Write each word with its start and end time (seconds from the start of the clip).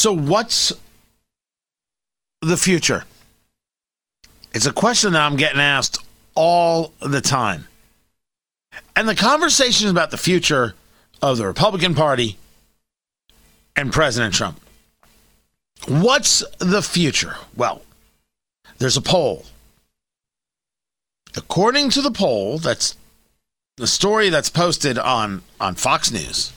So, 0.00 0.14
what's 0.14 0.72
the 2.40 2.56
future? 2.56 3.04
It's 4.54 4.64
a 4.64 4.72
question 4.72 5.12
that 5.12 5.20
I'm 5.20 5.36
getting 5.36 5.60
asked 5.60 6.02
all 6.34 6.94
the 7.00 7.20
time. 7.20 7.68
And 8.96 9.06
the 9.06 9.14
conversation 9.14 9.84
is 9.84 9.90
about 9.90 10.10
the 10.10 10.16
future 10.16 10.74
of 11.20 11.36
the 11.36 11.46
Republican 11.46 11.94
Party 11.94 12.38
and 13.76 13.92
President 13.92 14.32
Trump. 14.32 14.58
What's 15.86 16.42
the 16.56 16.80
future? 16.80 17.36
Well, 17.54 17.82
there's 18.78 18.96
a 18.96 19.02
poll. 19.02 19.44
According 21.36 21.90
to 21.90 22.00
the 22.00 22.10
poll, 22.10 22.56
that's 22.56 22.96
the 23.76 23.86
story 23.86 24.30
that's 24.30 24.48
posted 24.48 24.96
on, 24.96 25.42
on 25.60 25.74
Fox 25.74 26.10
News. 26.10 26.54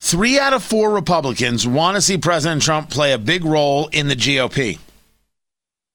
Three 0.00 0.38
out 0.38 0.52
of 0.52 0.64
four 0.64 0.90
Republicans 0.90 1.66
want 1.66 1.96
to 1.96 2.00
see 2.00 2.16
President 2.16 2.62
Trump 2.62 2.90
play 2.90 3.12
a 3.12 3.18
big 3.18 3.44
role 3.44 3.88
in 3.88 4.08
the 4.08 4.16
GOP. 4.16 4.78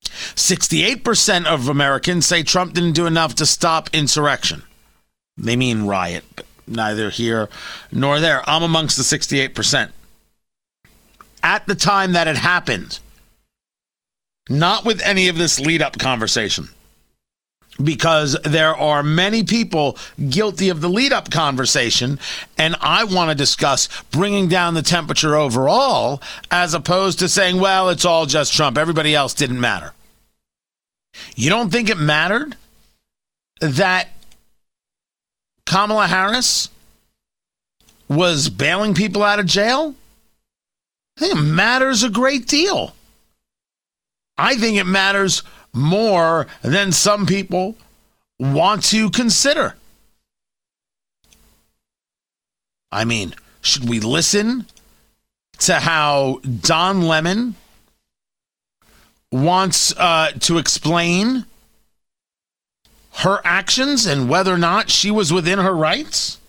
68% 0.05 1.45
of 1.45 1.67
Americans 1.67 2.25
say 2.25 2.43
Trump 2.43 2.73
didn't 2.73 2.93
do 2.93 3.07
enough 3.07 3.35
to 3.35 3.45
stop 3.45 3.89
insurrection. 3.93 4.61
They 5.37 5.55
mean 5.55 5.83
riot, 5.83 6.23
but 6.35 6.45
neither 6.67 7.09
here 7.09 7.49
nor 7.91 8.19
there. 8.19 8.47
I'm 8.47 8.63
amongst 8.63 8.97
the 8.97 9.03
68%. 9.03 9.91
At 11.43 11.65
the 11.67 11.75
time 11.75 12.13
that 12.13 12.27
it 12.27 12.37
happened, 12.37 12.99
not 14.49 14.85
with 14.85 15.01
any 15.01 15.27
of 15.27 15.37
this 15.37 15.59
lead 15.59 15.81
up 15.81 15.97
conversation, 15.97 16.69
because 17.83 18.37
there 18.43 18.75
are 18.75 19.03
many 19.03 19.43
people 19.43 19.97
guilty 20.29 20.69
of 20.69 20.81
the 20.81 20.89
lead 20.89 21.11
up 21.11 21.29
conversation, 21.29 22.19
and 22.57 22.75
I 22.79 23.03
want 23.03 23.29
to 23.29 23.35
discuss 23.35 23.89
bringing 24.11 24.47
down 24.47 24.73
the 24.73 24.81
temperature 24.81 25.35
overall 25.35 26.21
as 26.49 26.73
opposed 26.73 27.19
to 27.19 27.29
saying, 27.29 27.59
well, 27.59 27.89
it's 27.89 28.05
all 28.05 28.25
just 28.25 28.53
Trump. 28.53 28.77
Everybody 28.77 29.13
else 29.13 29.33
didn't 29.33 29.59
matter. 29.59 29.93
You 31.35 31.49
don't 31.49 31.69
think 31.69 31.89
it 31.89 31.97
mattered 31.97 32.55
that 33.61 34.09
Kamala 35.65 36.07
Harris 36.07 36.69
was 38.07 38.49
bailing 38.49 38.93
people 38.93 39.23
out 39.23 39.39
of 39.39 39.45
jail? 39.45 39.95
I 41.17 41.21
think 41.21 41.35
it 41.35 41.41
matters 41.41 42.03
a 42.03 42.09
great 42.09 42.47
deal. 42.47 42.93
I 44.37 44.57
think 44.57 44.77
it 44.77 44.85
matters 44.85 45.43
more 45.75 46.47
than 46.61 46.91
some 46.91 47.25
people 47.25 47.75
want 48.39 48.83
to 48.85 49.09
consider. 49.09 49.75
I 52.91 53.05
mean, 53.05 53.35
should 53.61 53.89
we 53.89 53.99
listen 53.99 54.67
to 55.59 55.75
how 55.75 56.39
Don 56.61 57.01
Lemon 57.01 57.55
wants 59.31 59.93
uh, 59.97 60.31
to 60.41 60.57
explain 60.57 61.45
her 63.17 63.41
actions 63.43 64.05
and 64.05 64.29
whether 64.29 64.53
or 64.53 64.57
not 64.57 64.89
she 64.89 65.11
was 65.11 65.33
within 65.33 65.59
her 65.59 65.75
rights? 65.75 66.39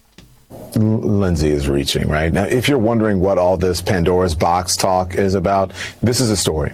Lindsay 0.76 1.50
is 1.50 1.68
reaching, 1.68 2.08
right? 2.08 2.32
Now, 2.32 2.44
if 2.44 2.68
you're 2.68 2.78
wondering 2.78 3.20
what 3.20 3.38
all 3.38 3.56
this 3.56 3.80
Pandora's 3.80 4.34
box 4.34 4.76
talk 4.76 5.14
is 5.14 5.34
about, 5.34 5.72
this 6.02 6.20
is 6.20 6.30
a 6.30 6.36
story. 6.36 6.72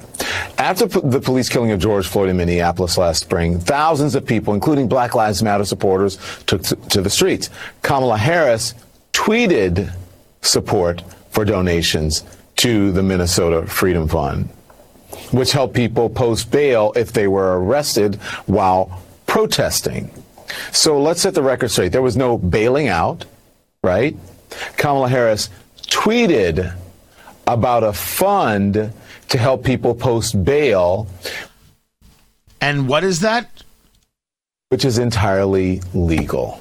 After 0.58 0.86
the 0.86 1.20
police 1.20 1.48
killing 1.48 1.70
of 1.70 1.80
George 1.80 2.06
Floyd 2.06 2.28
in 2.28 2.36
Minneapolis 2.36 2.98
last 2.98 3.22
spring, 3.22 3.58
thousands 3.60 4.14
of 4.14 4.26
people, 4.26 4.54
including 4.54 4.88
Black 4.88 5.14
Lives 5.14 5.42
Matter 5.42 5.64
supporters, 5.64 6.18
took 6.46 6.62
to 6.62 7.00
the 7.00 7.10
streets. 7.10 7.48
Kamala 7.82 8.18
Harris 8.18 8.74
tweeted 9.12 9.92
support 10.42 11.02
for 11.30 11.44
donations 11.44 12.24
to 12.56 12.92
the 12.92 13.02
Minnesota 13.02 13.66
Freedom 13.66 14.08
Fund, 14.08 14.48
which 15.30 15.52
helped 15.52 15.74
people 15.74 16.10
post 16.10 16.50
bail 16.50 16.92
if 16.96 17.12
they 17.12 17.28
were 17.28 17.58
arrested 17.58 18.16
while 18.46 19.02
protesting. 19.26 20.10
So 20.72 21.00
let's 21.00 21.22
set 21.22 21.34
the 21.34 21.42
record 21.42 21.70
straight. 21.70 21.92
There 21.92 22.02
was 22.02 22.16
no 22.16 22.36
bailing 22.36 22.88
out 22.88 23.24
right? 23.82 24.16
Kamala 24.76 25.08
Harris 25.08 25.50
tweeted 25.88 26.76
about 27.48 27.82
a 27.82 27.92
fund 27.92 28.92
to 29.28 29.38
help 29.38 29.64
people 29.64 29.94
post 29.94 30.44
bail. 30.44 31.08
And 32.60 32.88
what 32.88 33.02
is 33.02 33.20
that? 33.20 33.50
Which 34.68 34.84
is 34.84 34.98
entirely 34.98 35.82
legal. 35.94 36.60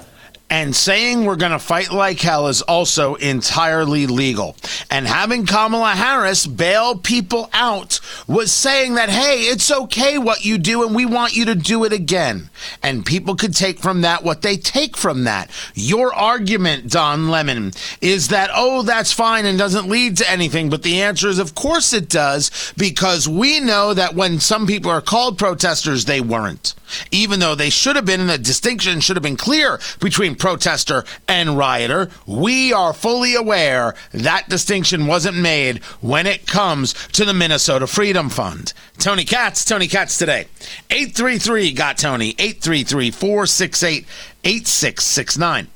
And 0.51 0.75
saying 0.75 1.23
we're 1.23 1.37
going 1.37 1.53
to 1.53 1.59
fight 1.59 1.93
like 1.93 2.19
hell 2.19 2.49
is 2.49 2.61
also 2.61 3.15
entirely 3.15 4.05
legal. 4.05 4.57
And 4.89 5.07
having 5.07 5.45
Kamala 5.45 5.91
Harris 5.91 6.45
bail 6.45 6.97
people 6.97 7.49
out 7.53 8.01
was 8.27 8.51
saying 8.51 8.95
that, 8.95 9.07
hey, 9.07 9.43
it's 9.43 9.71
okay 9.71 10.17
what 10.17 10.43
you 10.43 10.57
do 10.57 10.85
and 10.85 10.93
we 10.93 11.05
want 11.05 11.37
you 11.37 11.45
to 11.45 11.55
do 11.55 11.85
it 11.85 11.93
again. 11.93 12.49
And 12.83 13.05
people 13.05 13.35
could 13.35 13.55
take 13.55 13.79
from 13.79 14.01
that 14.01 14.25
what 14.25 14.41
they 14.41 14.57
take 14.57 14.97
from 14.97 15.23
that. 15.23 15.49
Your 15.73 16.13
argument, 16.13 16.91
Don 16.91 17.29
Lemon, 17.29 17.71
is 18.01 18.27
that, 18.27 18.49
oh, 18.53 18.81
that's 18.81 19.13
fine 19.13 19.45
and 19.45 19.57
doesn't 19.57 19.87
lead 19.87 20.17
to 20.17 20.29
anything. 20.29 20.69
But 20.69 20.83
the 20.83 21.01
answer 21.01 21.29
is, 21.29 21.39
of 21.39 21.55
course 21.55 21.93
it 21.93 22.09
does, 22.09 22.73
because 22.75 23.25
we 23.25 23.61
know 23.61 23.93
that 23.93 24.15
when 24.15 24.41
some 24.41 24.67
people 24.67 24.91
are 24.91 25.01
called 25.01 25.37
protesters, 25.37 26.03
they 26.03 26.19
weren't. 26.19 26.75
Even 27.09 27.39
though 27.39 27.55
they 27.55 27.69
should 27.69 27.95
have 27.95 28.05
been, 28.05 28.19
and 28.19 28.29
the 28.29 28.37
distinction 28.37 28.99
should 28.99 29.15
have 29.15 29.23
been 29.23 29.37
clear 29.37 29.79
between 30.01 30.35
protester 30.41 31.05
and 31.27 31.55
rioter. 31.55 32.09
We 32.25 32.73
are 32.73 32.93
fully 32.93 33.35
aware 33.35 33.93
that 34.11 34.49
distinction 34.49 35.05
wasn't 35.05 35.37
made 35.37 35.83
when 36.01 36.25
it 36.25 36.47
comes 36.47 36.93
to 37.09 37.25
the 37.25 37.33
Minnesota 37.33 37.85
Freedom 37.85 38.27
Fund. 38.27 38.73
Tony 38.97 39.23
Katz, 39.23 39.63
Tony 39.63 39.87
Katz 39.87 40.17
today. 40.17 40.47
833 40.89 41.73
got 41.73 41.99
Tony, 41.99 42.31
833 42.39 43.11
468 43.11 44.07
8669. 44.43 45.67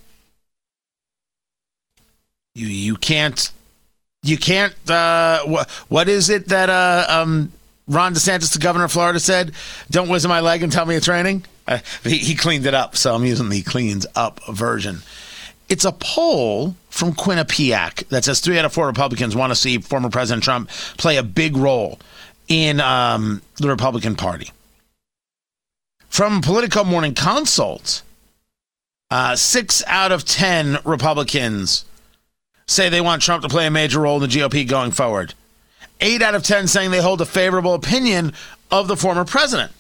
You, 2.56 2.68
you 2.68 2.96
can't, 2.96 3.52
you 4.24 4.38
can't, 4.38 4.74
uh, 4.90 5.44
what, 5.44 5.70
what 5.90 6.10
is 6.10 6.32
it 6.32 6.48
that, 6.48 6.72
uh, 6.72 7.06
um, 7.08 7.52
Ron 7.88 8.16
DeSantis, 8.16 8.52
the 8.52 8.58
governor 8.58 8.86
of 8.86 8.92
Florida, 8.92 9.20
said, 9.20 9.52
"Don't 9.92 10.10
whistle 10.10 10.30
my 10.30 10.40
leg 10.40 10.64
and 10.64 10.72
tell 10.72 10.88
me 10.88 10.96
it's 10.96 11.08
raining." 11.08 11.46
Uh, 11.68 11.80
he, 12.04 12.36
cleaned 12.36 12.66
it 12.66 12.74
up, 12.74 12.96
so 12.96 13.16
I'm 13.16 13.26
using 13.26 13.50
the 13.50 13.64
cleans 13.64 14.06
up 14.16 14.40
version. 14.48 15.00
It's 15.68 15.84
a 15.84 15.92
poll 15.92 16.76
from 16.90 17.14
Quinnipiac 17.14 18.08
that 18.10 18.24
says 18.24 18.40
three 18.40 18.60
out 18.60 18.66
of 18.66 18.74
four 18.74 18.86
Republicans 18.86 19.36
want 19.36 19.52
to 19.52 19.56
see 19.56 19.80
former 19.80 20.10
President 20.10 20.44
Trump 20.44 20.70
play 20.98 21.18
a 21.18 21.24
big 21.24 21.58
role 21.58 22.00
in 22.48 22.80
um, 22.80 23.42
the 23.58 23.68
Republican 23.68 24.16
Party. 24.16 24.52
From 26.08 26.42
Politico 26.42 26.84
Morning 26.84 27.16
Consult, 27.16 28.04
uh, 29.10 29.36
six 29.36 29.84
out 29.88 30.12
of 30.12 30.24
ten 30.24 30.78
Republicans 30.86 31.86
say 32.68 32.90
they 32.90 33.02
want 33.02 33.22
Trump 33.22 33.44
to 33.44 33.50
play 33.50 33.66
a 33.66 33.72
major 33.72 34.02
role 34.02 34.22
in 34.24 34.30
the 34.30 34.36
GOP 34.36 34.68
going 34.68 34.92
forward. 34.92 35.34
Eight 36.02 36.22
out 36.22 36.36
of 36.36 36.44
10 36.44 36.68
saying 36.68 36.92
they 36.92 37.02
hold 37.02 37.22
a 37.22 37.26
favorable 37.26 37.74
opinion 37.74 38.34
of 38.72 38.88
the 38.88 38.98
former 38.98 39.24
president. 39.24 39.72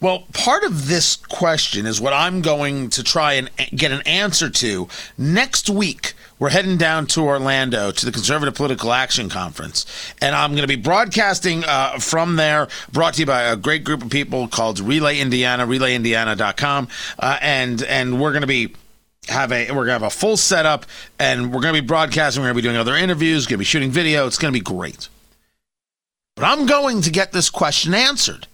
Well, 0.00 0.24
part 0.32 0.64
of 0.64 0.88
this 0.88 1.16
question 1.16 1.86
is 1.86 2.00
what 2.00 2.12
I'm 2.12 2.42
going 2.42 2.90
to 2.90 3.02
try 3.02 3.34
and 3.34 3.50
get 3.74 3.92
an 3.92 4.02
answer 4.02 4.50
to 4.50 4.88
next 5.16 5.70
week. 5.70 6.14
We're 6.38 6.50
heading 6.50 6.76
down 6.76 7.06
to 7.08 7.20
Orlando 7.20 7.92
to 7.92 8.04
the 8.04 8.10
Conservative 8.10 8.54
Political 8.54 8.92
Action 8.92 9.28
Conference, 9.28 9.86
and 10.20 10.34
I'm 10.34 10.52
going 10.52 10.62
to 10.62 10.66
be 10.68 10.74
broadcasting 10.74 11.64
uh, 11.64 12.00
from 12.00 12.34
there, 12.34 12.66
brought 12.90 13.14
to 13.14 13.20
you 13.20 13.26
by 13.26 13.42
a 13.42 13.56
great 13.56 13.84
group 13.84 14.02
of 14.02 14.10
people 14.10 14.48
called 14.48 14.80
Relay 14.80 15.20
Indiana, 15.20 15.66
RelayIndiana.com, 15.66 16.88
uh, 17.20 17.38
and 17.40 17.82
and 17.84 18.20
we're 18.20 18.32
going 18.32 18.40
to 18.40 18.48
be 18.48 18.74
have 19.28 19.52
a 19.52 19.70
we're 19.70 19.84
gonna 19.84 19.92
have 19.92 20.02
a 20.02 20.10
full 20.10 20.36
setup 20.36 20.84
and 21.20 21.52
we're 21.52 21.60
gonna 21.60 21.80
be 21.80 21.86
broadcasting. 21.86 22.42
We're 22.42 22.48
gonna 22.48 22.56
be 22.56 22.62
doing 22.62 22.76
other 22.76 22.96
interviews. 22.96 23.46
Gonna 23.46 23.58
be 23.58 23.64
shooting 23.64 23.92
video. 23.92 24.26
It's 24.26 24.38
gonna 24.38 24.50
be 24.50 24.58
great. 24.58 25.08
But 26.34 26.46
i'm 26.46 26.66
going 26.66 27.02
to 27.02 27.10
get 27.10 27.30
this 27.30 27.50
question 27.50 27.94
answered 27.94 28.48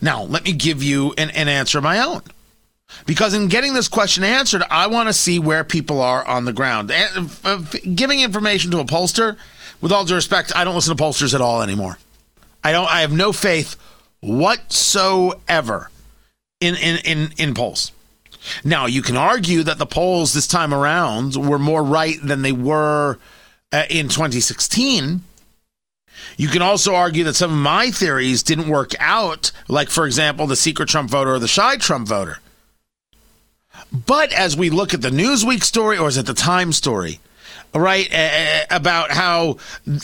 now 0.00 0.22
let 0.22 0.44
me 0.44 0.52
give 0.52 0.82
you 0.82 1.14
an, 1.18 1.30
an 1.30 1.48
answer 1.48 1.78
of 1.78 1.84
my 1.84 2.00
own. 2.00 2.22
Because 3.06 3.34
in 3.34 3.48
getting 3.48 3.74
this 3.74 3.88
question 3.88 4.24
answered 4.24 4.62
i 4.70 4.86
want 4.86 5.08
to 5.08 5.12
see 5.12 5.38
where 5.38 5.64
people 5.64 6.00
are 6.00 6.24
on 6.26 6.44
the 6.44 6.52
ground. 6.52 6.90
And, 6.90 7.96
giving 7.96 8.20
information 8.20 8.70
to 8.72 8.80
a 8.80 8.84
pollster 8.84 9.36
with 9.80 9.92
all 9.92 10.04
due 10.04 10.14
respect 10.14 10.54
i 10.54 10.64
don't 10.64 10.74
listen 10.74 10.96
to 10.96 11.02
pollsters 11.02 11.34
at 11.34 11.40
all 11.40 11.62
anymore. 11.62 11.98
I 12.62 12.72
don't 12.72 12.88
i 12.88 13.00
have 13.00 13.12
no 13.12 13.32
faith 13.32 13.76
whatsoever 14.20 15.90
in 16.60 16.76
in 16.76 16.98
in, 17.04 17.32
in 17.36 17.54
polls. 17.54 17.92
Now, 18.62 18.86
you 18.86 19.02
can 19.02 19.16
argue 19.16 19.62
that 19.62 19.78
the 19.78 19.86
polls 19.86 20.32
this 20.32 20.46
time 20.46 20.74
around 20.74 21.34
were 21.36 21.58
more 21.58 21.82
right 21.82 22.16
than 22.22 22.42
they 22.42 22.52
were 22.52 23.18
uh, 23.72 23.84
in 23.88 24.08
2016. 24.08 25.22
You 26.36 26.48
can 26.48 26.62
also 26.62 26.94
argue 26.94 27.24
that 27.24 27.36
some 27.36 27.50
of 27.50 27.58
my 27.58 27.90
theories 27.90 28.42
didn't 28.42 28.68
work 28.68 28.92
out, 28.98 29.52
like, 29.68 29.90
for 29.90 30.06
example, 30.06 30.46
the 30.46 30.56
secret 30.56 30.88
Trump 30.88 31.10
voter 31.10 31.34
or 31.34 31.38
the 31.38 31.48
shy 31.48 31.76
Trump 31.76 32.08
voter. 32.08 32.38
But 33.92 34.32
as 34.32 34.56
we 34.56 34.70
look 34.70 34.94
at 34.94 35.02
the 35.02 35.10
Newsweek 35.10 35.62
story, 35.62 35.98
or 35.98 36.08
is 36.08 36.16
it 36.16 36.26
the 36.26 36.34
Time 36.34 36.72
story? 36.72 37.20
right? 37.74 38.08
About 38.70 39.10
how 39.10 39.56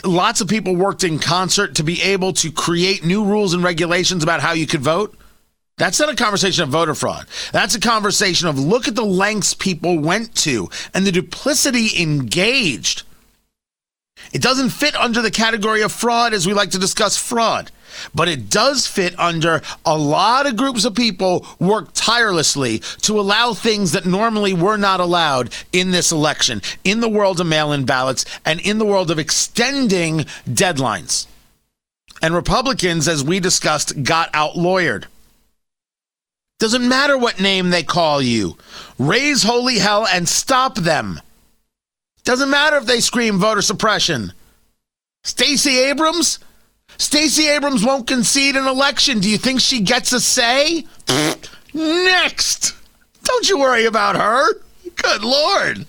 lots 0.05 0.41
of 0.41 0.49
people 0.49 0.75
worked 0.75 1.05
in 1.05 1.19
concert 1.19 1.77
to 1.77 1.83
be 1.83 2.03
able 2.03 2.33
to 2.35 2.51
create 2.51 3.05
new 3.05 3.25
rules 3.25 3.55
and 3.55 3.63
regulations 3.63 4.23
about 4.23 4.41
how 4.41 4.53
you 4.53 4.67
could 4.67 4.81
vote. 4.81 5.17
That's 5.77 5.99
not 5.99 6.11
a 6.11 6.17
conversation 6.17 6.65
of 6.65 6.69
voter 6.71 6.95
fraud. 6.95 7.27
That's 7.53 7.75
a 7.75 7.81
conversation 7.81 8.49
of 8.49 8.59
look 8.59 8.87
at 8.87 8.97
the 8.97 9.05
lengths 9.05 9.55
people 9.55 9.99
went 9.99 10.35
to 10.37 10.69
and 10.93 11.07
the 11.07 11.13
duplicity 11.13 12.03
engaged. 12.03 13.05
It 14.33 14.43
doesn't 14.43 14.71
fit 14.71 14.95
under 14.97 15.23
the 15.23 15.31
category 15.31 15.83
of 15.83 15.93
fraud 15.93 16.33
as 16.33 16.47
we 16.47 16.55
like 16.55 16.71
to 16.71 16.79
discuss 16.79 17.17
fraud, 17.17 17.71
but 18.15 18.29
it 18.29 18.49
does 18.49 18.87
fit 18.87 19.19
under 19.19 19.63
a 19.85 19.97
lot 19.97 20.47
of 20.47 20.57
groups 20.57 20.85
of 20.85 20.95
people 20.95 21.47
work 21.59 21.89
tirelessly 21.95 22.79
to 23.03 23.19
allow 23.19 23.53
things 23.53 23.93
that 23.93 24.07
normally 24.07 24.55
were 24.55 24.77
not 24.77 25.01
allowed 25.01 25.53
in 25.73 25.91
this 25.91 26.13
election, 26.13 26.63
in 26.85 27.01
the 27.01 27.09
world 27.09 27.41
of 27.41 27.47
mail 27.47 27.73
in 27.73 27.85
ballots, 27.85 28.25
and 28.45 28.61
in 28.61 28.79
the 28.79 28.87
world 28.87 29.11
of 29.11 29.19
extending 29.19 30.21
deadlines. 30.49 31.27
And 32.23 32.35
Republicans, 32.35 33.09
as 33.09 33.25
we 33.25 33.41
discussed, 33.41 34.03
got 34.03 34.31
out 34.35 34.55
lawyered. 34.55 35.07
Doesn't 36.59 36.87
matter 36.87 37.17
what 37.17 37.41
name 37.41 37.71
they 37.71 37.83
call 37.83 38.21
you. 38.21 38.59
Raise 38.99 39.43
holy 39.43 39.79
hell 39.79 40.07
and 40.07 40.29
stop 40.29 40.75
them. 40.75 41.19
Doesn't 42.25 42.51
matter 42.51 42.77
if 42.77 42.87
they 42.87 43.01
scream 43.01 43.39
voter 43.39 43.63
suppression. 43.63 44.33
Stacey 45.25 45.79
Abrams? 45.79 46.39
Stacey 46.99 47.49
Abrams 47.49 47.85
won't 47.85 48.07
concede 48.07 48.57
an 48.57 48.67
election. 48.67 49.21
Do 49.21 49.31
you 49.31 49.39
think 49.39 49.61
she 49.61 49.81
gets 49.81 50.13
a 50.13 50.21
say? 50.21 50.87
Next. 51.73 52.75
Don't 53.23 53.49
you 53.49 53.59
worry 53.59 53.87
about 53.87 54.17
her. 54.17 54.55
Good 54.97 55.23
Lord. 55.23 55.87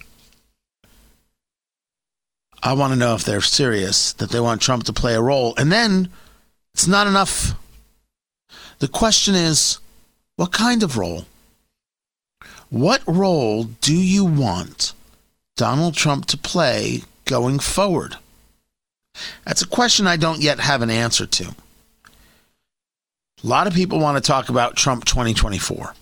I 2.63 2.74
want 2.74 2.94
to 2.94 3.00
know 3.00 3.16
if 3.16 3.24
they're 3.24 3.42
serious, 3.42 4.13
that 4.13 4.30
they 4.30 4.39
want 4.39 4.62
Trump 4.62 4.83
to 4.83 4.94
play 4.94 5.16
a 5.16 5.22
role. 5.22 5.56
And 5.57 5.72
then 5.72 6.10
it's 6.74 6.88
not 6.88 7.07
enough. 7.07 7.54
The 8.80 8.88
question 8.88 9.36
is 9.36 9.80
what 10.36 10.51
kind 10.51 10.83
of 10.83 10.98
role? 10.98 11.25
What 12.69 13.01
role 13.06 13.66
do 13.66 13.94
you 13.94 14.24
want 14.24 14.94
Donald 15.62 15.94
Trump 15.94 16.25
to 16.25 16.40
play 16.40 17.04
going 17.25 17.60
forward? 17.60 18.18
That's 19.46 19.62
a 19.62 19.68
question 19.68 20.08
I 20.08 20.18
don't 20.18 20.42
yet 20.42 20.60
have 20.60 20.81
an 20.81 20.90
answer 20.90 21.28
to. 21.28 21.54
A 23.44 23.48
lot 23.48 23.68
of 23.68 23.75
people 23.75 24.00
want 24.00 24.18
to 24.18 24.28
talk 24.28 24.50
about 24.50 24.75
Trump 24.75 25.06
2024. 25.06 25.94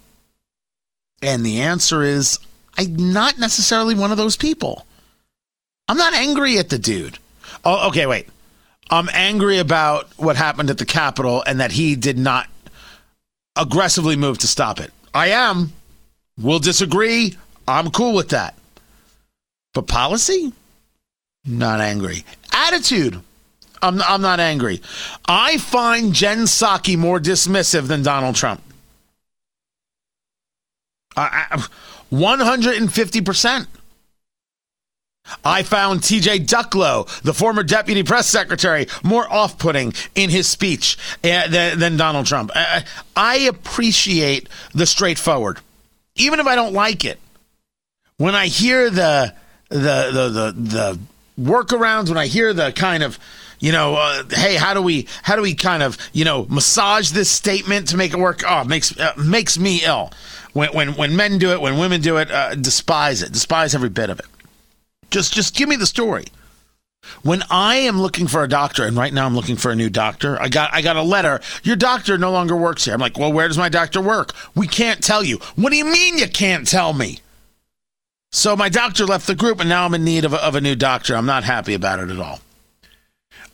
And 1.22 1.46
the 1.46 1.60
answer 1.60 2.04
is 2.04 2.40
I'm 2.78 3.12
not 3.12 3.38
necessarily 3.38 3.96
one 3.96 4.12
of 4.12 4.18
those 4.18 4.38
people. 4.38 4.86
I'm 5.90 5.98
not 5.98 6.14
angry 6.14 6.58
at 6.58 6.70
the 6.70 6.80
dude. 6.80 7.20
Oh, 7.66 7.90
okay, 7.90 8.06
wait. 8.06 8.30
I'm 8.90 9.10
angry 9.12 9.58
about 9.58 10.08
what 10.16 10.38
happened 10.38 10.70
at 10.70 10.78
the 10.78 10.86
Capitol 10.86 11.44
and 11.46 11.60
that 11.60 11.74
he 11.74 11.98
did 11.98 12.18
not 12.18 12.48
aggressively 13.58 14.16
move 14.16 14.38
to 14.38 14.48
stop 14.48 14.80
it. 14.80 14.94
I 15.14 15.32
am. 15.32 15.74
We'll 16.38 16.60
disagree. 16.60 17.36
I'm 17.68 17.92
cool 17.92 18.16
with 18.16 18.30
that. 18.30 18.56
But 19.74 19.88
policy? 19.88 20.54
Not 21.45 21.81
angry. 21.81 22.25
Attitude? 22.54 23.21
I'm, 23.81 24.01
I'm 24.01 24.21
not 24.21 24.39
angry. 24.39 24.81
I 25.25 25.57
find 25.57 26.13
Jen 26.13 26.39
Psaki 26.39 26.98
more 26.98 27.19
dismissive 27.19 27.88
than 27.88 28.04
Donald 28.04 28.36
Trump. 28.36 28.62
I, 31.16 31.45
I, 31.51 31.68
150%. 32.12 33.68
I 35.44 35.62
found 35.63 36.01
TJ 36.01 36.48
Ducklo, 36.48 37.07
the 37.21 37.33
former 37.33 37.62
deputy 37.62 38.01
press 38.04 38.27
secretary, 38.27 38.88
more 39.04 39.31
off 39.31 39.60
putting 39.60 39.94
in 40.16 40.30
his 40.31 40.48
speech 40.48 40.98
uh, 41.24 41.48
than, 41.48 41.77
than, 41.77 41.98
Donald 41.98 42.25
Trump. 42.25 42.50
I 43.16 43.38
appreciate 43.48 44.50
the 44.74 44.88
straightforward, 44.88 45.60
even 46.16 46.39
if 46.39 46.48
I 46.48 46.56
don't 46.56 46.74
like 46.74 47.06
it. 47.06 47.19
When 48.18 48.33
I 48.33 48.48
hear 48.48 48.89
the 48.89 49.36
the 49.69 50.12
the 50.12 50.30
the, 50.30 50.54
the 50.57 51.00
workarounds, 51.39 52.10
when 52.10 52.18
I 52.18 52.27
hear 52.27 52.54
the 52.54 52.71
kind 52.71 53.04
of 53.04 53.19
you 53.60 53.74
know, 53.74 53.95
uh, 53.95 54.24
hey, 54.30 54.56
how 54.56 54.74
do 54.74 54.81
we 54.81 55.07
how 55.21 55.36
do 55.36 55.42
we 55.42 55.54
kind 55.54 55.83
of 55.83 55.98
you 56.13 56.25
know 56.25 56.45
massage 56.50 57.12
this 57.12 57.30
statement 57.30 57.89
to 57.89 57.98
make 57.98 58.13
it 58.13 58.19
work? 58.19 58.42
Oh, 58.48 58.63
makes 58.63 58.98
uh, 58.98 59.13
makes 59.18 59.57
me 59.60 59.81
ill. 59.83 60.12
When 60.54 60.69
when 60.69 60.89
when 60.95 61.16
men 61.16 61.38
do 61.38 61.51
it, 61.51 61.62
when 61.62 61.77
women 61.77 62.01
do 62.01 62.18
it, 62.18 62.31
uh, 62.31 62.56
despise 62.56 63.21
it, 63.21 63.31
despise 63.31 63.75
every 63.75 63.89
bit 63.89 64.10
of 64.10 64.19
it. 64.19 64.25
Just 65.12 65.33
just 65.33 65.56
give 65.56 65.68
me 65.68 65.75
the 65.75 65.86
story. 65.86 66.25
When 67.24 67.44
I 67.50 67.77
am 67.77 68.00
looking 68.00 68.27
for 68.27 68.44
a 68.44 68.48
doctor, 68.48 68.86
and 68.86 68.95
right 68.95 69.13
now 69.13 69.25
I'm 69.25 69.36
looking 69.36 69.56
for 69.56 69.71
a 69.71 69.75
new 69.75 69.89
doctor, 69.89 70.42
I 70.42 70.48
got 70.48 70.74
I 70.74 70.81
got 70.81 70.95
a 70.95 71.01
letter. 71.01 71.42
Your 71.63 71.75
doctor 71.75 72.18
no 72.18 72.31
longer 72.31 72.56
works 72.56 72.86
here. 72.86 72.94
I'm 72.94 73.00
like, 73.00 73.18
well, 73.18 73.31
where 73.31 73.48
does 73.48 73.57
my 73.57 73.69
doctor 73.69 74.01
work? 74.01 74.33
We 74.56 74.68
can't 74.68 75.04
tell 75.04 75.24
you. 75.24 75.38
What 75.56 75.71
do 75.71 75.77
you 75.77 75.86
mean 75.86 76.18
you 76.18 76.30
can't 76.30 76.68
tell 76.68 76.94
me? 76.94 77.19
So 78.31 78.56
my 78.56 78.70
doctor 78.70 79.06
left 79.06 79.28
the 79.28 79.36
group, 79.36 79.60
and 79.60 79.70
now 79.70 79.86
I'm 79.86 79.94
in 79.96 80.04
need 80.04 80.24
of 80.24 80.34
a, 80.34 80.44
of 80.44 80.56
a 80.56 80.62
new 80.62 80.76
doctor. 80.76 81.16
I'm 81.16 81.26
not 81.26 81.44
happy 81.44 81.74
about 81.74 82.00
it 82.00 82.10
at 82.10 82.20
all. 82.20 82.40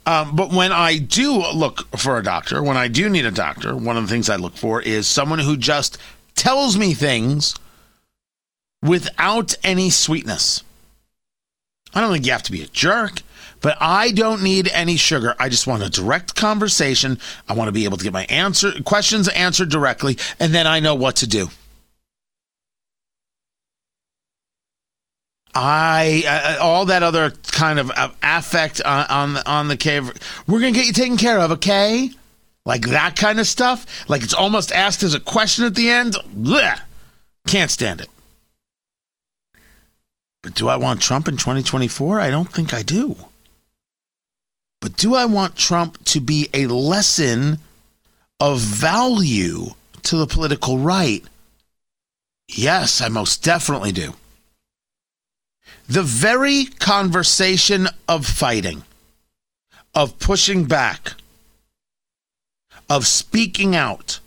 Um, 0.05 0.35
but 0.35 0.51
when 0.51 0.71
I 0.71 0.97
do 0.97 1.33
look 1.53 1.87
for 1.97 2.17
a 2.17 2.23
doctor, 2.23 2.61
when 2.61 2.77
I 2.77 2.87
do 2.87 3.09
need 3.09 3.25
a 3.25 3.31
doctor, 3.31 3.75
one 3.75 3.97
of 3.97 4.03
the 4.03 4.09
things 4.09 4.29
I 4.29 4.35
look 4.35 4.55
for 4.55 4.81
is 4.81 5.07
someone 5.07 5.39
who 5.39 5.57
just 5.57 5.97
tells 6.35 6.77
me 6.77 6.93
things 6.93 7.55
without 8.83 9.55
any 9.63 9.89
sweetness. 9.89 10.63
I 11.93 12.01
don't 12.01 12.11
think 12.11 12.25
you 12.25 12.33
have 12.33 12.43
to 12.43 12.51
be 12.51 12.61
a 12.61 12.67
jerk, 12.67 13.21
but 13.61 13.77
I 13.79 14.11
don't 14.11 14.43
need 14.43 14.69
any 14.73 14.97
sugar. 14.97 15.33
I 15.39 15.49
just 15.49 15.65
want 15.65 15.81
a 15.81 15.89
direct 15.89 16.35
conversation. 16.35 17.17
I 17.47 17.53
want 17.53 17.69
to 17.69 17.71
be 17.71 17.85
able 17.85 17.97
to 17.97 18.03
get 18.03 18.13
my 18.13 18.25
answer 18.25 18.73
questions 18.83 19.27
answered 19.29 19.69
directly, 19.69 20.17
and 20.39 20.53
then 20.53 20.67
I 20.67 20.81
know 20.81 20.93
what 20.93 21.15
to 21.17 21.27
do. 21.27 21.49
I 25.55 26.23
uh, 26.27 26.63
all 26.63 26.85
that 26.85 27.01
other 27.01 27.31
kind 27.51 27.79
of 27.79 27.89
uh, 27.89 28.09
affect 28.21 28.81
on 28.81 29.05
on, 29.07 29.37
on 29.45 29.67
the 29.69 29.77
cave. 29.77 30.11
We're 30.47 30.59
gonna 30.59 30.73
get 30.73 30.85
you 30.85 30.93
taken 30.93 31.17
care 31.17 31.39
of, 31.39 31.51
okay? 31.51 32.11
Like 32.65 32.87
that 32.89 33.15
kind 33.15 33.39
of 33.39 33.47
stuff. 33.47 33.85
Like 34.09 34.21
it's 34.21 34.33
almost 34.33 34.73
asked 34.73 35.01
as 35.03 35.13
a 35.13 35.19
question 35.19 35.63
at 35.63 35.75
the 35.75 35.89
end. 35.89 36.15
Blech. 36.35 36.81
Can't 37.47 37.71
stand 37.71 38.01
it. 38.01 38.09
But 40.41 40.55
do 40.55 40.67
I 40.67 40.75
want 40.75 41.01
Trump 41.01 41.27
in 41.27 41.37
2024? 41.37 42.19
I 42.19 42.29
don't 42.29 42.51
think 42.51 42.73
I 42.73 42.83
do. 42.83 43.15
But 44.81 44.97
do 44.97 45.15
I 45.15 45.25
want 45.25 45.55
Trump 45.55 46.03
to 46.05 46.19
be 46.19 46.49
a 46.53 46.67
lesson 46.67 47.59
of 48.39 48.59
value 48.59 49.67
to 50.03 50.17
the 50.17 50.27
political 50.27 50.77
right? 50.77 51.23
Yes, 52.47 53.01
I 53.01 53.07
most 53.07 53.43
definitely 53.43 53.91
do. 53.91 54.13
The 55.87 56.03
very 56.03 56.65
conversation 56.65 57.87
of 58.07 58.25
fighting, 58.25 58.83
of 59.93 60.17
pushing 60.17 60.65
back, 60.65 61.13
of 62.89 63.05
speaking 63.05 63.75
out, 63.75 64.19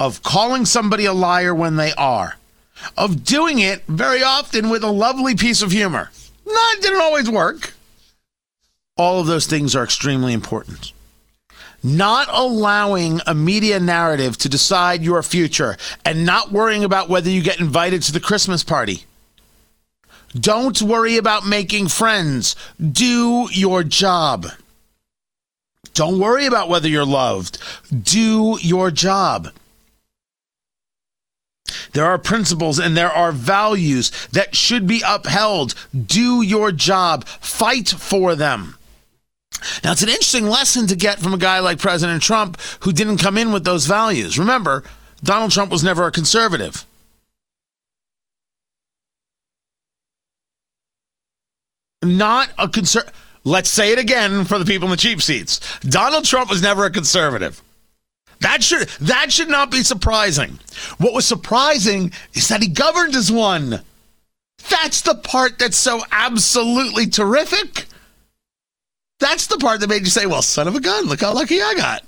of 0.00 0.22
calling 0.22 0.64
somebody 0.64 1.04
a 1.04 1.12
liar 1.12 1.54
when 1.54 1.76
they 1.76 1.92
are, 1.94 2.36
of 2.96 3.24
doing 3.24 3.60
it 3.60 3.84
very 3.86 4.22
often 4.22 4.70
with 4.70 4.82
a 4.82 4.90
lovely 4.90 5.36
piece 5.36 5.62
of 5.62 5.70
humor. 5.70 6.10
Not 6.44 6.82
didn't 6.82 7.00
always 7.00 7.30
work. 7.30 7.74
All 8.96 9.20
of 9.20 9.26
those 9.26 9.46
things 9.46 9.74
are 9.76 9.84
extremely 9.84 10.32
important. 10.32 10.92
Not 11.82 12.28
allowing 12.30 13.20
a 13.26 13.34
media 13.34 13.78
narrative 13.78 14.36
to 14.38 14.48
decide 14.48 15.02
your 15.02 15.22
future 15.22 15.76
and 16.04 16.24
not 16.24 16.50
worrying 16.50 16.82
about 16.82 17.08
whether 17.08 17.30
you 17.30 17.42
get 17.42 17.60
invited 17.60 18.02
to 18.02 18.12
the 18.12 18.20
Christmas 18.20 18.64
party. 18.64 19.04
Don't 20.38 20.82
worry 20.82 21.16
about 21.16 21.46
making 21.46 21.88
friends. 21.88 22.56
Do 22.78 23.48
your 23.52 23.84
job. 23.84 24.46
Don't 25.94 26.18
worry 26.18 26.46
about 26.46 26.68
whether 26.68 26.88
you're 26.88 27.04
loved. 27.04 27.58
Do 28.02 28.58
your 28.60 28.90
job. 28.90 29.50
There 31.92 32.04
are 32.04 32.18
principles 32.18 32.78
and 32.80 32.96
there 32.96 33.10
are 33.10 33.32
values 33.32 34.10
that 34.32 34.56
should 34.56 34.86
be 34.86 35.02
upheld. 35.06 35.74
Do 35.94 36.42
your 36.42 36.72
job, 36.72 37.26
fight 37.26 37.88
for 37.88 38.34
them. 38.34 38.76
Now, 39.82 39.92
it's 39.92 40.02
an 40.02 40.08
interesting 40.08 40.46
lesson 40.46 40.88
to 40.88 40.96
get 40.96 41.20
from 41.20 41.32
a 41.32 41.38
guy 41.38 41.60
like 41.60 41.78
President 41.78 42.22
Trump 42.22 42.60
who 42.80 42.92
didn't 42.92 43.18
come 43.18 43.38
in 43.38 43.52
with 43.52 43.64
those 43.64 43.86
values. 43.86 44.38
Remember, 44.38 44.82
Donald 45.22 45.52
Trump 45.52 45.70
was 45.70 45.84
never 45.84 46.06
a 46.06 46.12
conservative. 46.12 46.84
Not 52.04 52.50
a 52.58 52.68
conservative. 52.68 53.14
Let's 53.44 53.68
say 53.68 53.92
it 53.92 53.98
again 53.98 54.44
for 54.44 54.58
the 54.58 54.64
people 54.64 54.86
in 54.86 54.90
the 54.90 54.96
cheap 54.96 55.20
seats. 55.20 55.60
Donald 55.80 56.24
Trump 56.24 56.48
was 56.48 56.62
never 56.62 56.86
a 56.86 56.90
conservative. 56.90 57.62
That 58.40 58.62
should 58.62 58.88
that 59.00 59.32
should 59.32 59.48
not 59.48 59.70
be 59.70 59.82
surprising. 59.82 60.58
What 60.98 61.14
was 61.14 61.26
surprising 61.26 62.12
is 62.32 62.48
that 62.48 62.62
he 62.62 62.68
governed 62.68 63.14
as 63.14 63.30
one. 63.30 63.80
That's 64.70 65.02
the 65.02 65.14
part 65.14 65.58
that's 65.58 65.76
so 65.76 66.02
absolutely 66.10 67.06
terrific. 67.06 67.86
That's 69.20 69.46
the 69.46 69.58
part 69.58 69.80
that 69.80 69.88
made 69.88 70.00
you 70.00 70.10
say, 70.10 70.26
well, 70.26 70.42
son 70.42 70.68
of 70.68 70.74
a 70.74 70.80
gun, 70.80 71.04
look 71.04 71.20
how 71.20 71.34
lucky 71.34 71.62
I 71.62 71.74
got. 71.74 72.04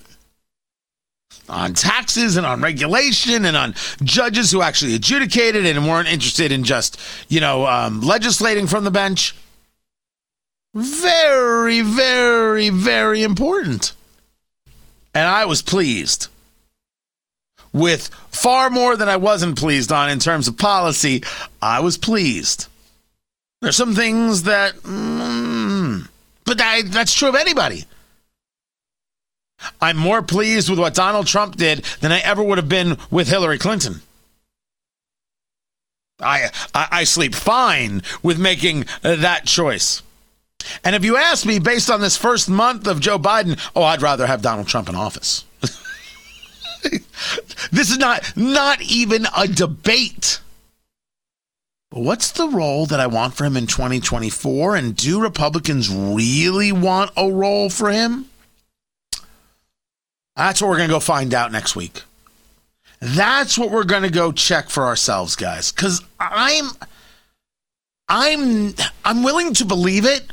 On 1.48 1.74
taxes 1.74 2.36
and 2.36 2.44
on 2.44 2.60
regulation 2.60 3.44
and 3.44 3.56
on 3.56 3.74
judges 4.02 4.50
who 4.50 4.62
actually 4.62 4.94
adjudicated 4.94 5.64
and 5.64 5.86
weren't 5.86 6.08
interested 6.08 6.50
in 6.50 6.64
just, 6.64 6.98
you 7.28 7.40
know, 7.40 7.66
um, 7.66 8.00
legislating 8.00 8.66
from 8.66 8.84
the 8.84 8.90
bench. 8.90 9.34
Very, 10.76 11.80
very, 11.80 12.68
very 12.68 13.22
important. 13.22 13.94
And 15.14 15.26
I 15.26 15.46
was 15.46 15.62
pleased 15.62 16.28
with 17.72 18.08
far 18.30 18.68
more 18.68 18.94
than 18.94 19.08
I 19.08 19.16
wasn't 19.16 19.58
pleased 19.58 19.90
on 19.90 20.10
in 20.10 20.18
terms 20.18 20.48
of 20.48 20.58
policy. 20.58 21.24
I 21.62 21.80
was 21.80 21.96
pleased. 21.96 22.66
There's 23.62 23.74
some 23.74 23.94
things 23.94 24.42
that, 24.42 24.74
mm, 24.76 26.06
but 26.44 26.58
that, 26.58 26.82
that's 26.88 27.14
true 27.14 27.30
of 27.30 27.36
anybody. 27.36 27.86
I'm 29.80 29.96
more 29.96 30.20
pleased 30.20 30.68
with 30.68 30.78
what 30.78 30.92
Donald 30.92 31.26
Trump 31.26 31.56
did 31.56 31.86
than 32.02 32.12
I 32.12 32.18
ever 32.18 32.42
would 32.42 32.58
have 32.58 32.68
been 32.68 32.98
with 33.10 33.28
Hillary 33.28 33.58
Clinton. 33.58 34.02
I, 36.20 36.50
I, 36.74 36.88
I 36.92 37.04
sleep 37.04 37.34
fine 37.34 38.02
with 38.22 38.38
making 38.38 38.84
uh, 39.02 39.16
that 39.16 39.46
choice. 39.46 40.02
And 40.84 40.94
if 40.94 41.04
you 41.04 41.16
ask 41.16 41.44
me, 41.46 41.58
based 41.58 41.90
on 41.90 42.00
this 42.00 42.16
first 42.16 42.48
month 42.48 42.86
of 42.86 43.00
Joe 43.00 43.18
Biden, 43.18 43.58
oh, 43.74 43.82
I'd 43.82 44.02
rather 44.02 44.26
have 44.26 44.42
Donald 44.42 44.68
Trump 44.68 44.88
in 44.88 44.94
office. 44.94 45.44
this 47.72 47.90
is 47.90 47.98
not 47.98 48.36
not 48.36 48.80
even 48.82 49.26
a 49.36 49.48
debate. 49.48 50.40
What's 51.90 52.32
the 52.32 52.48
role 52.48 52.86
that 52.86 53.00
I 53.00 53.06
want 53.06 53.34
for 53.34 53.44
him 53.44 53.56
in 53.56 53.66
2024? 53.66 54.76
And 54.76 54.96
do 54.96 55.20
Republicans 55.20 55.88
really 55.88 56.72
want 56.72 57.10
a 57.16 57.30
role 57.30 57.70
for 57.70 57.90
him? 57.90 58.28
That's 60.34 60.60
what 60.60 60.68
we're 60.68 60.76
going 60.76 60.88
to 60.88 60.94
go 60.94 61.00
find 61.00 61.32
out 61.32 61.52
next 61.52 61.74
week. 61.74 62.02
That's 63.00 63.56
what 63.56 63.70
we're 63.70 63.84
going 63.84 64.02
to 64.02 64.10
go 64.10 64.32
check 64.32 64.68
for 64.68 64.84
ourselves, 64.84 65.36
guys. 65.36 65.72
Cuz 65.72 66.02
I'm 66.20 66.70
I'm 68.08 68.74
I'm 69.04 69.22
willing 69.22 69.54
to 69.54 69.64
believe 69.64 70.04
it. 70.04 70.32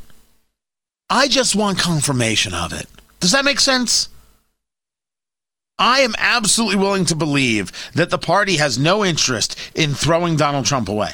I 1.15 1.27
just 1.27 1.55
want 1.55 1.77
confirmation 1.77 2.55
of 2.55 2.73
it. 2.73 2.87
Does 3.19 3.33
that 3.33 3.45
make 3.45 3.59
sense? 3.59 4.09
I 5.77 5.99
am 5.99 6.15
absolutely 6.17 6.77
willing 6.77 7.05
to 7.05 7.15
believe 7.15 7.71
that 7.93 8.09
the 8.09 8.17
party 8.17 8.57
has 8.57 8.79
no 8.79 9.05
interest 9.05 9.55
in 9.75 9.93
throwing 9.93 10.37
Donald 10.37 10.65
Trump 10.65 10.89
away. 10.89 11.11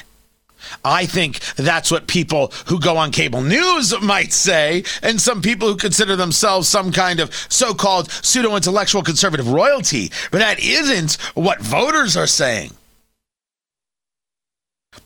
I 0.82 1.04
think 1.04 1.40
that's 1.56 1.90
what 1.90 2.06
people 2.06 2.50
who 2.68 2.80
go 2.80 2.96
on 2.96 3.10
cable 3.10 3.42
news 3.42 3.92
might 4.00 4.32
say, 4.32 4.84
and 5.02 5.20
some 5.20 5.42
people 5.42 5.68
who 5.68 5.76
consider 5.76 6.16
themselves 6.16 6.66
some 6.66 6.92
kind 6.92 7.20
of 7.20 7.34
so 7.50 7.74
called 7.74 8.10
pseudo 8.10 8.56
intellectual 8.56 9.02
conservative 9.02 9.52
royalty. 9.52 10.12
But 10.30 10.38
that 10.38 10.60
isn't 10.60 11.16
what 11.34 11.60
voters 11.60 12.16
are 12.16 12.26
saying. 12.26 12.70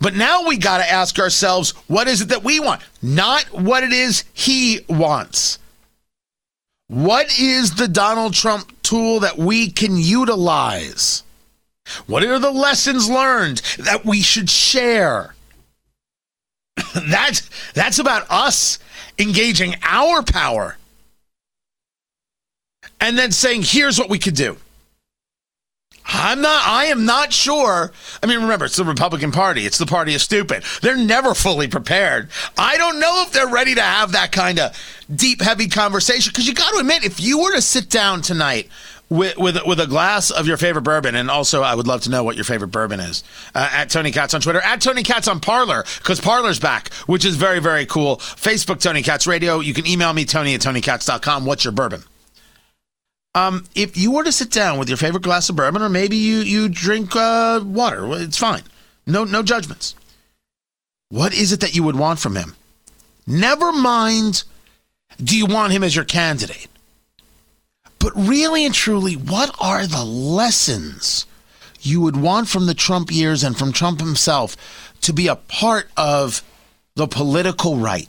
But 0.05 0.15
now 0.15 0.47
we 0.47 0.59
got 0.59 0.79
to 0.79 0.93
ask 0.93 1.19
ourselves 1.19 1.71
what 1.89 2.09
is 2.09 2.21
it 2.21 2.29
that 2.29 2.45
we 2.45 2.61
want? 2.61 2.83
Not 3.01 3.45
what 3.55 3.83
it 3.83 3.93
is 3.95 4.25
he 4.35 4.81
wants. 4.87 5.59
What 6.89 7.39
is 7.41 7.77
the 7.77 7.89
Donald 7.89 8.35
Trump 8.35 8.71
tool 8.83 9.21
that 9.21 9.39
we 9.39 9.71
can 9.71 9.97
utilize? 9.97 11.23
What 12.07 12.23
are 12.23 12.39
the 12.39 12.51
lessons 12.51 13.09
learned 13.09 13.63
that 13.79 14.05
we 14.05 14.21
should 14.21 14.51
share? 14.51 15.35
that's 16.95 17.49
that's 17.73 17.99
about 17.99 18.27
us 18.29 18.79
engaging 19.19 19.75
our 19.83 20.23
power 20.23 20.77
and 23.01 23.17
then 23.17 23.33
saying 23.33 23.63
here's 23.63 23.99
what 23.99 24.11
we 24.11 24.19
could 24.19 24.35
do. 24.35 24.59
I'm 26.15 26.41
not, 26.41 26.67
I 26.67 26.87
am 26.87 27.05
not 27.05 27.33
sure. 27.33 27.93
I 28.23 28.27
mean, 28.27 28.41
remember, 28.41 28.65
it's 28.65 28.77
the 28.77 28.85
Republican 28.85 29.33
Party. 29.33 29.67
It's 29.67 29.79
the 29.79 29.87
party 29.87 30.15
of 30.15 30.21
stupid. 30.21 30.63
They're 30.81 30.97
never 30.97 31.35
fully 31.35 31.67
prepared. 31.67 32.29
I 32.57 32.77
don't 32.77 33.01
know 33.01 33.25
if 33.27 33.33
they're 33.33 33.49
ready 33.49 33.75
to 33.75 33.83
have 33.83 34.13
that 34.13 34.31
kind 34.31 34.61
of 34.61 34.79
deep, 35.15 35.43
heavy 35.43 35.69
conversation. 35.69 36.31
Because 36.31 36.47
you 36.47 36.55
got 36.55 36.73
to 36.73 36.79
admit, 36.79 37.05
if 37.05 37.21
you 37.21 37.41
were 37.41 37.53
to 37.53 37.61
sit 37.61 37.91
down 37.91 38.23
tonight 38.23 38.69
with, 39.09 39.37
with, 39.37 39.59
with 39.67 39.81
a 39.81 39.87
glass 39.87 40.31
of 40.31 40.47
your 40.47 40.57
favorite 40.57 40.83
bourbon, 40.83 41.17
and 41.17 41.31
also 41.31 41.63
I 41.63 41.75
would 41.75 41.87
love 41.87 42.03
to 42.03 42.11
know 42.11 42.23
what 42.23 42.37
your 42.37 42.45
favorite 42.45 42.69
bourbon 42.69 43.01
is, 43.01 43.25
uh, 43.55 43.69
at 43.73 43.91
Tony 43.91 44.13
Katz 44.13 44.35
on 44.35 44.41
Twitter, 44.41 44.61
at 44.61 44.81
Tony 44.81 45.03
Katz 45.03 45.27
on 45.27 45.41
Parler, 45.41 45.85
because 45.99 46.21
Parler's 46.21 46.61
back, 46.61 46.93
which 47.07 47.25
is 47.25 47.37
very, 47.37 47.59
very 47.59 47.87
cool. 47.87 48.17
Facebook, 48.19 48.81
Tony 48.81 49.03
Katz 49.03 49.27
Radio. 49.27 49.61
You 49.61 49.75
can 49.75 49.87
email 49.87 50.13
me, 50.13 50.25
Tony 50.25 50.55
at 50.55 50.61
TonyKatz.com. 50.61 51.45
What's 51.45 51.65
your 51.65 51.73
bourbon? 51.73 52.05
Um, 53.35 53.65
if 53.75 53.97
you 53.97 54.13
were 54.13 54.25
to 54.25 54.33
sit 54.33 54.51
down 54.51 54.79
with 54.79 54.89
your 54.89 54.97
favorite 54.97 55.25
glass 55.25 55.49
of 55.49 55.57
bourbon, 55.57 55.83
or 55.83 55.89
maybe 55.89 56.17
you 56.17 56.39
you 56.39 56.69
drink 56.69 57.17
uh, 57.17 57.61
water, 57.65 58.07
it's 58.13 58.39
fine. 58.39 58.63
No 59.07 59.25
no 59.25 59.43
judgments. 59.43 59.95
What 61.09 61.35
is 61.35 61.53
it 61.53 61.61
that 61.61 61.75
you 61.75 61.83
would 61.83 61.97
want 61.97 62.19
from 62.19 62.37
him? 62.37 62.55
Never 63.27 63.73
mind. 63.73 64.45
Do 65.23 65.37
you 65.37 65.47
want 65.47 65.73
him 65.73 65.85
as 65.85 65.95
your 65.95 66.05
candidate? 66.05 66.69
But 67.99 68.13
really 68.17 68.65
and 68.65 68.75
truly, 68.75 69.15
what 69.15 69.55
are 69.61 69.87
the 69.87 70.05
lessons 70.05 71.27
you 71.81 72.01
would 72.01 72.17
want 72.17 72.49
from 72.49 72.67
the 72.67 72.75
Trump 72.75 73.11
years 73.13 73.45
and 73.45 73.57
from 73.57 73.73
Trump 73.73 74.01
himself 74.01 74.57
to 75.03 75.13
be 75.13 75.29
a 75.29 75.37
part 75.37 75.89
of 75.97 76.43
the 76.97 77.07
political 77.07 77.77
right? 77.77 78.09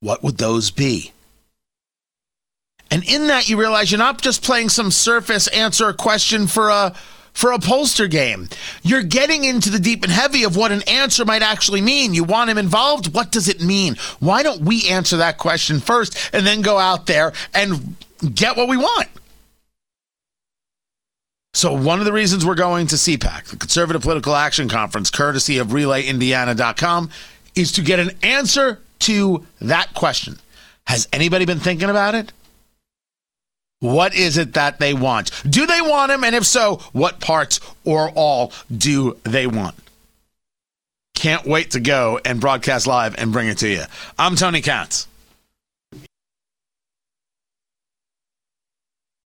What 0.00 0.22
would 0.22 0.38
those 0.38 0.70
be? 0.70 1.12
And 2.96 3.04
in 3.04 3.26
that, 3.26 3.46
you 3.46 3.60
realize 3.60 3.92
you're 3.92 3.98
not 3.98 4.22
just 4.22 4.42
playing 4.42 4.70
some 4.70 4.90
surface 4.90 5.48
answer 5.48 5.86
a 5.86 5.92
question 5.92 6.46
for 6.46 6.70
a 6.70 6.94
for 7.34 7.52
a 7.52 7.58
pollster 7.58 8.10
game. 8.10 8.48
You're 8.82 9.02
getting 9.02 9.44
into 9.44 9.68
the 9.68 9.78
deep 9.78 10.02
and 10.02 10.10
heavy 10.10 10.44
of 10.44 10.56
what 10.56 10.72
an 10.72 10.80
answer 10.88 11.26
might 11.26 11.42
actually 11.42 11.82
mean. 11.82 12.14
You 12.14 12.24
want 12.24 12.48
him 12.48 12.56
involved? 12.56 13.12
What 13.12 13.32
does 13.32 13.50
it 13.50 13.60
mean? 13.60 13.96
Why 14.18 14.42
don't 14.42 14.62
we 14.62 14.88
answer 14.88 15.18
that 15.18 15.36
question 15.36 15.78
first 15.78 16.30
and 16.32 16.46
then 16.46 16.62
go 16.62 16.78
out 16.78 17.04
there 17.04 17.34
and 17.52 17.96
get 18.34 18.56
what 18.56 18.66
we 18.66 18.78
want? 18.78 19.08
So, 21.52 21.74
one 21.74 21.98
of 21.98 22.06
the 22.06 22.14
reasons 22.14 22.46
we're 22.46 22.54
going 22.54 22.86
to 22.86 22.96
CPAC, 22.96 23.48
the 23.48 23.56
Conservative 23.58 24.00
Political 24.00 24.34
Action 24.34 24.70
Conference, 24.70 25.10
courtesy 25.10 25.58
of 25.58 25.68
RelayIndiana.com, 25.68 27.10
is 27.54 27.72
to 27.72 27.82
get 27.82 27.98
an 27.98 28.12
answer 28.22 28.80
to 29.00 29.44
that 29.60 29.92
question. 29.92 30.38
Has 30.86 31.06
anybody 31.12 31.44
been 31.44 31.60
thinking 31.60 31.90
about 31.90 32.14
it? 32.14 32.32
What 33.80 34.14
is 34.14 34.38
it 34.38 34.54
that 34.54 34.78
they 34.78 34.94
want? 34.94 35.30
Do 35.48 35.66
they 35.66 35.80
want 35.82 36.12
him? 36.12 36.24
And 36.24 36.34
if 36.34 36.44
so, 36.44 36.76
what 36.92 37.20
parts 37.20 37.60
or 37.84 38.10
all 38.10 38.52
do 38.74 39.18
they 39.24 39.46
want? 39.46 39.74
Can't 41.14 41.46
wait 41.46 41.72
to 41.72 41.80
go 41.80 42.20
and 42.24 42.40
broadcast 42.40 42.86
live 42.86 43.14
and 43.18 43.32
bring 43.32 43.48
it 43.48 43.58
to 43.58 43.68
you. 43.68 43.84
I'm 44.18 44.36
Tony 44.36 44.62
Katz. 44.62 45.08